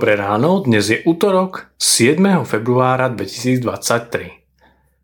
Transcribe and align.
Dobré 0.00 0.16
ráno, 0.16 0.64
dnes 0.64 0.88
je 0.88 1.04
útorok 1.04 1.76
7. 1.76 2.16
februára 2.48 3.12
2023. 3.12 4.32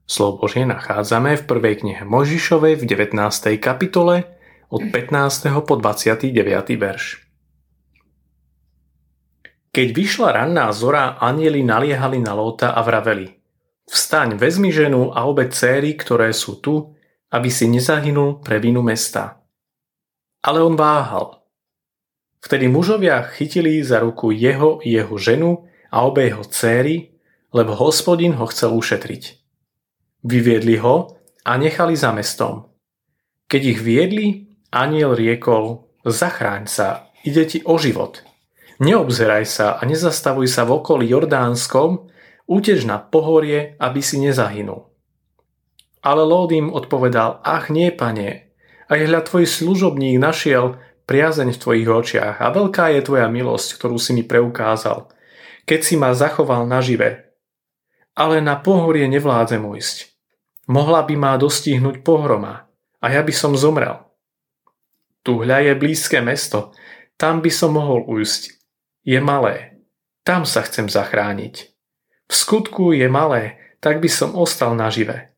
Slovo 0.08 0.40
Božie 0.40 0.64
nachádzame 0.64 1.36
v 1.36 1.44
prvej 1.44 1.84
knihe 1.84 2.00
Možišovej 2.08 2.80
v 2.80 2.84
19. 2.88 3.12
kapitole 3.60 4.24
od 4.72 4.80
15. 4.88 5.52
po 5.68 5.76
29. 5.76 6.32
verš. 6.80 7.28
Keď 9.76 9.88
vyšla 9.92 10.32
ranná 10.32 10.72
zora, 10.72 11.20
anieli 11.20 11.60
naliehali 11.60 12.16
na 12.16 12.32
Lóta 12.32 12.72
a 12.72 12.80
vraveli 12.80 13.36
Vstaň, 13.84 14.40
vezmi 14.40 14.72
ženu 14.72 15.12
a 15.12 15.28
obe 15.28 15.52
céry, 15.52 15.92
ktoré 15.92 16.32
sú 16.32 16.56
tu, 16.64 16.96
aby 17.36 17.52
si 17.52 17.68
nezahynul 17.68 18.40
pre 18.40 18.56
vinu 18.64 18.80
mesta. 18.80 19.44
Ale 20.40 20.64
on 20.64 20.72
váhal 20.72 21.45
Vtedy 22.46 22.70
mužovia 22.70 23.26
chytili 23.34 23.82
za 23.82 23.98
ruku 23.98 24.30
jeho 24.30 24.78
jeho 24.86 25.18
ženu 25.18 25.66
a 25.90 26.06
obe 26.06 26.30
jeho 26.30 26.46
céry, 26.46 27.10
lebo 27.50 27.74
hospodin 27.74 28.38
ho 28.38 28.46
chcel 28.46 28.70
ušetriť. 28.70 29.22
Vyviedli 30.22 30.78
ho 30.78 31.18
a 31.42 31.52
nechali 31.58 31.98
za 31.98 32.14
mestom. 32.14 32.70
Keď 33.50 33.62
ich 33.66 33.80
viedli, 33.82 34.26
aniel 34.70 35.18
riekol, 35.18 35.90
zachráň 36.06 36.70
sa, 36.70 37.10
ide 37.26 37.50
ti 37.50 37.66
o 37.66 37.74
život. 37.82 38.22
Neobzeraj 38.78 39.44
sa 39.50 39.66
a 39.74 39.82
nezastavuj 39.82 40.46
sa 40.46 40.62
v 40.62 40.78
okolí 40.78 41.10
Jordánskom, 41.10 42.06
útež 42.46 42.86
na 42.86 43.02
pohorie, 43.02 43.74
aby 43.82 43.98
si 43.98 44.22
nezahynul. 44.22 44.86
Ale 45.98 46.22
Lód 46.22 46.54
im 46.54 46.70
odpovedal, 46.70 47.42
ach 47.42 47.74
nie, 47.74 47.90
pane, 47.90 48.54
aj 48.86 49.02
hľa 49.02 49.20
tvoj 49.26 49.50
služobník 49.50 50.22
našiel 50.22 50.78
priazeň 51.06 51.54
v 51.54 51.60
tvojich 51.62 51.88
očiach 51.88 52.36
a 52.42 52.50
veľká 52.50 52.92
je 52.98 53.06
tvoja 53.06 53.30
milosť, 53.30 53.78
ktorú 53.78 53.96
si 53.96 54.12
mi 54.12 54.26
preukázal, 54.26 55.06
keď 55.62 55.80
si 55.82 55.94
ma 55.94 56.12
zachoval 56.12 56.66
nažive. 56.66 57.32
Ale 58.18 58.42
na 58.42 58.58
pohorie 58.58 59.06
nevládzem 59.06 59.62
ujsť. 59.62 59.96
Mohla 60.66 61.06
by 61.06 61.14
ma 61.14 61.32
dostihnúť 61.38 62.02
pohroma 62.02 62.66
a 62.98 63.06
ja 63.06 63.22
by 63.22 63.30
som 63.30 63.54
zomrel. 63.54 64.02
Tu 65.22 65.34
je 65.42 65.74
blízke 65.74 66.22
mesto, 66.22 66.74
tam 67.18 67.42
by 67.42 67.50
som 67.50 67.74
mohol 67.74 68.06
ujsť. 68.06 68.54
Je 69.06 69.18
malé, 69.22 69.82
tam 70.26 70.42
sa 70.42 70.62
chcem 70.66 70.90
zachrániť. 70.90 71.54
V 72.26 72.34
skutku 72.34 72.90
je 72.90 73.06
malé, 73.06 73.58
tak 73.78 74.02
by 74.02 74.10
som 74.10 74.34
ostal 74.34 74.74
nažive. 74.74 75.34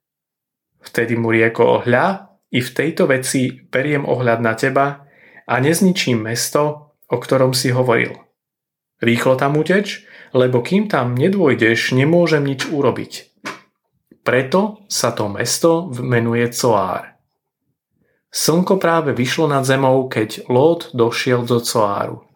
Vtedy 0.81 1.21
mu 1.21 1.29
riekol, 1.29 1.85
hľa, 1.85 2.29
i 2.49 2.65
v 2.65 2.71
tejto 2.73 3.05
veci 3.05 3.53
beriem 3.69 4.09
ohľad 4.09 4.41
na 4.41 4.57
teba 4.57 5.08
a 5.49 5.55
nezničím 5.57 6.21
mesto, 6.21 6.93
o 7.09 7.17
ktorom 7.17 7.57
si 7.57 7.73
hovoril. 7.73 8.13
Rýchlo 9.01 9.41
tam 9.41 9.57
uteč, 9.57 10.05
lebo 10.37 10.61
kým 10.61 10.93
tam 10.93 11.17
nedôjdeš, 11.17 11.97
nemôžem 11.97 12.45
nič 12.45 12.69
urobiť. 12.69 13.13
Preto 14.21 14.85
sa 14.93 15.17
to 15.17 15.33
mesto 15.33 15.89
menuje 15.89 16.53
Coár. 16.53 17.17
Slnko 18.29 18.77
práve 18.77 19.17
vyšlo 19.17 19.49
nad 19.49 19.65
zemou, 19.65 20.05
keď 20.05 20.53
Lót 20.53 20.93
došiel 20.93 21.49
do 21.49 21.65
Coáru. 21.65 22.29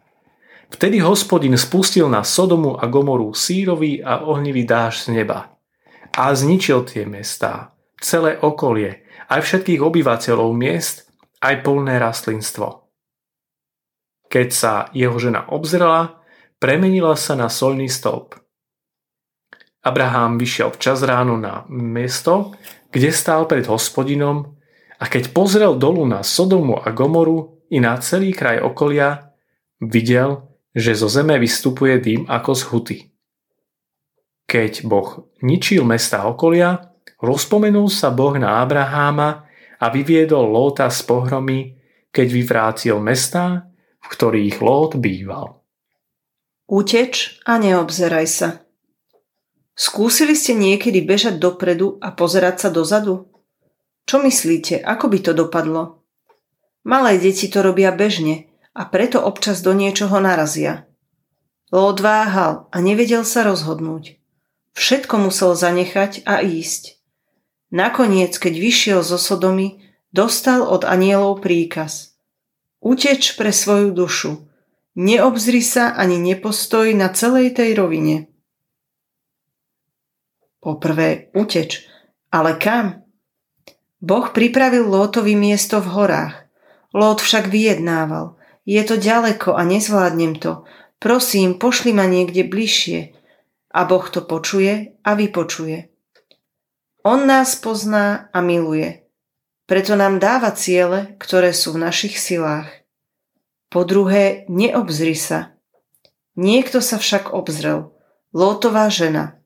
Vtedy 0.73 1.05
hospodin 1.05 1.53
spustil 1.61 2.09
na 2.09 2.25
Sodomu 2.25 2.81
a 2.81 2.89
Gomoru 2.89 3.37
sírový 3.37 4.01
a 4.01 4.25
ohnivý 4.25 4.65
dáž 4.65 5.05
z 5.05 5.21
neba. 5.21 5.53
A 6.17 6.33
zničil 6.33 6.89
tie 6.89 7.05
mestá, 7.05 7.77
celé 8.01 8.41
okolie, 8.41 9.05
aj 9.29 9.45
všetkých 9.45 9.85
obyvateľov 9.85 10.57
miest, 10.57 11.13
aj 11.45 11.61
polné 11.61 12.01
rastlinstvo. 12.01 12.82
Keď 14.33 14.49
sa 14.49 14.89
jeho 14.97 15.13
žena 15.21 15.45
obzrela, 15.53 16.25
premenila 16.57 17.13
sa 17.21 17.37
na 17.37 17.53
solný 17.53 17.93
stĺp. 17.93 18.41
Abraham 19.85 20.41
vyšiel 20.41 20.73
včas 20.73 21.05
ráno 21.05 21.37
na 21.37 21.69
miesto, 21.69 22.57
kde 22.89 23.13
stál 23.13 23.45
pred 23.45 23.69
hospodinom 23.69 24.57
a 24.97 25.05
keď 25.05 25.37
pozrel 25.37 25.77
dolu 25.77 26.09
na 26.09 26.25
Sodomu 26.25 26.81
a 26.81 26.97
Gomoru 26.97 27.61
i 27.69 27.77
na 27.77 28.01
celý 28.01 28.33
kraj 28.33 28.65
okolia, 28.65 29.37
videl, 29.85 30.49
že 30.73 30.97
zo 30.97 31.13
zeme 31.13 31.37
vystupuje 31.37 32.01
dým 32.01 32.25
ako 32.25 32.51
z 32.57 32.63
huty. 32.73 32.99
Keď 34.49 34.89
Boh 34.89 35.29
ničil 35.45 35.85
mesta 35.85 36.25
okolia, 36.25 36.95
rozpomenul 37.21 37.91
sa 37.93 38.09
Boh 38.09 38.33
na 38.41 38.65
Abraháma 38.65 39.45
a 39.77 39.87
vyviedol 39.93 40.47
Lóta 40.47 40.89
z 40.89 41.05
pohromy, 41.05 41.75
keď 42.15 42.27
vyvrátil 42.33 42.97
mesta 43.03 43.72
v 44.03 44.07
ktorých 44.11 44.59
Lót 44.59 44.99
býval. 44.99 45.63
Uteč 46.67 47.39
a 47.47 47.59
neobzeraj 47.59 48.27
sa. 48.27 48.49
Skúsili 49.73 50.37
ste 50.37 50.53
niekedy 50.53 51.01
bežať 51.01 51.39
dopredu 51.39 51.97
a 52.03 52.13
pozerať 52.13 52.67
sa 52.67 52.69
dozadu? 52.69 53.31
Čo 54.05 54.21
myslíte, 54.21 54.83
ako 54.83 55.07
by 55.09 55.19
to 55.23 55.33
dopadlo? 55.33 56.03
Malé 56.83 57.17
deti 57.23 57.47
to 57.47 57.63
robia 57.63 57.95
bežne 57.95 58.51
a 58.75 58.83
preto 58.89 59.23
občas 59.23 59.63
do 59.63 59.73
niečoho 59.73 60.19
narazia. 60.19 60.91
Lód 61.73 62.03
váhal 62.05 62.69
a 62.69 62.77
nevedel 62.83 63.25
sa 63.25 63.47
rozhodnúť. 63.47 64.19
Všetko 64.77 65.29
musel 65.29 65.55
zanechať 65.57 66.27
a 66.29 66.45
ísť. 66.45 67.01
Nakoniec, 67.73 68.37
keď 68.37 68.55
vyšiel 68.61 69.01
zo 69.01 69.17
Sodomy, 69.17 69.81
dostal 70.13 70.61
od 70.61 70.85
anielov 70.85 71.41
príkaz– 71.41 72.09
Uteč 72.83 73.39
pre 73.39 73.55
svoju 73.55 73.95
dušu. 73.95 74.51
Neobzri 74.99 75.63
sa 75.63 75.95
ani 75.95 76.19
nepostoj 76.19 76.91
na 76.99 77.15
celej 77.15 77.55
tej 77.55 77.79
rovine. 77.79 78.27
Poprvé 80.59 81.31
uteč, 81.33 81.87
ale 82.35 82.59
kam? 82.59 83.07
Boh 84.03 84.35
pripravil 84.35 84.83
Lótovi 84.83 85.39
miesto 85.39 85.79
v 85.79 85.95
horách. 85.95 86.35
Lót 86.91 87.23
však 87.23 87.47
vyjednával. 87.47 88.35
Je 88.67 88.83
to 88.83 88.99
ďaleko 88.99 89.55
a 89.55 89.63
nezvládnem 89.63 90.43
to. 90.43 90.67
Prosím, 90.99 91.59
pošli 91.59 91.95
ma 91.95 92.11
niekde 92.11 92.43
bližšie. 92.47 93.15
A 93.73 93.81
Boh 93.87 94.07
to 94.11 94.27
počuje 94.27 94.99
a 95.07 95.11
vypočuje. 95.15 95.87
On 97.03 97.27
nás 97.27 97.55
pozná 97.59 98.31
a 98.35 98.39
miluje. 98.43 99.02
Preto 99.73 99.97
nám 99.97 100.21
dáva 100.21 100.53
ciele, 100.53 101.17
ktoré 101.17 101.57
sú 101.57 101.73
v 101.73 101.81
našich 101.81 102.21
silách. 102.21 102.69
Po 103.73 103.89
druhé, 103.89 104.45
neobzri 104.53 105.17
sa. 105.17 105.57
Niekto 106.37 106.85
sa 106.85 107.01
však 107.01 107.33
obzrel. 107.33 107.89
Lótová 108.37 108.93
žena. 108.93 109.41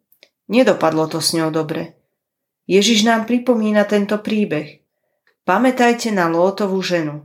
Nedopadlo 0.50 1.06
to 1.06 1.22
s 1.22 1.30
ňou 1.30 1.54
dobre. 1.54 1.94
Ježiš 2.66 3.06
nám 3.06 3.30
pripomína 3.30 3.86
tento 3.86 4.18
príbeh. 4.18 4.82
Pamätajte 5.46 6.10
na 6.10 6.26
Lótovú 6.26 6.82
ženu. 6.82 7.22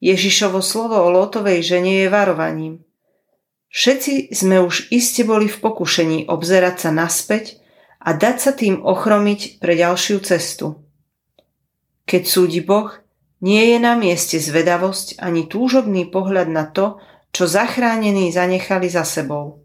Ježišovo 0.00 0.64
slovo 0.64 0.96
o 1.04 1.12
Lótovej 1.12 1.60
žene 1.60 2.00
je 2.00 2.08
varovaním. 2.08 2.80
Všetci 3.68 4.32
sme 4.32 4.64
už 4.64 4.88
iste 4.88 5.20
boli 5.20 5.52
v 5.52 5.60
pokušení 5.60 6.32
obzerať 6.32 6.88
sa 6.88 6.96
naspäť 6.96 7.60
a 8.00 8.16
dať 8.16 8.36
sa 8.40 8.56
tým 8.56 8.80
ochromiť 8.80 9.60
pre 9.60 9.76
ďalšiu 9.76 10.24
cestu. 10.24 10.87
Keď 12.08 12.22
súdi 12.24 12.64
Boh, 12.64 12.88
nie 13.44 13.68
je 13.68 13.78
na 13.78 13.92
mieste 13.92 14.40
zvedavosť 14.40 15.20
ani 15.20 15.44
túžobný 15.44 16.08
pohľad 16.08 16.48
na 16.48 16.64
to, 16.72 16.96
čo 17.28 17.44
zachránení 17.44 18.32
zanechali 18.32 18.88
za 18.88 19.04
sebou. 19.04 19.60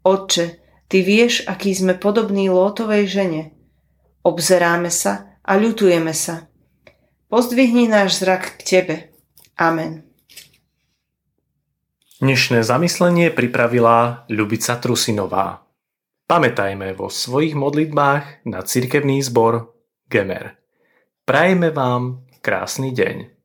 Otče, 0.00 0.64
ty 0.88 1.04
vieš, 1.04 1.44
aký 1.44 1.76
sme 1.76 1.92
podobní 2.00 2.48
Lótovej 2.48 3.04
žene. 3.04 3.42
Obzeráme 4.24 4.88
sa 4.88 5.36
a 5.44 5.60
ľutujeme 5.60 6.16
sa. 6.16 6.48
Pozdvihni 7.28 7.84
náš 7.84 8.24
zrak 8.24 8.56
k 8.56 8.60
Tebe. 8.64 8.96
Amen. 9.60 10.08
Dnešné 12.16 12.64
zamyslenie 12.64 13.28
pripravila 13.28 14.24
Ľubica 14.32 14.80
Trusinová. 14.80 15.68
Pamätajme 16.24 16.96
vo 16.96 17.12
svojich 17.12 17.52
modlitbách 17.52 18.48
na 18.48 18.64
cirkevný 18.64 19.20
zbor 19.20 19.76
Gemer. 20.08 20.65
Prajeme 21.26 21.74
vám 21.74 22.22
krásny 22.38 22.94
deň. 22.94 23.35